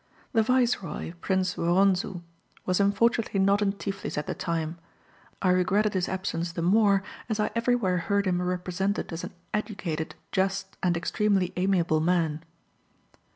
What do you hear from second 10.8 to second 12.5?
and extremely amiable man.